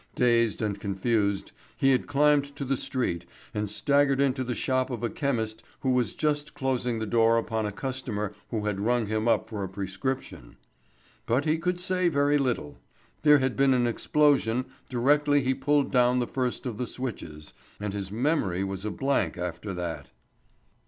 [0.15, 5.03] Dazed and confused, he had climbed to the street and staggered into the shop of
[5.03, 9.27] a chemist who was just closing the door upon a customer who had rung him
[9.27, 10.55] up for a prescription.
[11.27, 12.79] But he could say very little.
[13.21, 17.93] There had been an explosion directly he pulled down the first of the switches, and
[17.93, 20.09] his memory was a blank after that.